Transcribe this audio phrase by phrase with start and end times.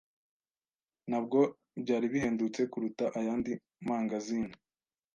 [1.09, 1.39] Ntabwo
[1.81, 3.51] byari bihendutse kuruta ayandi
[3.87, 4.53] mangazini.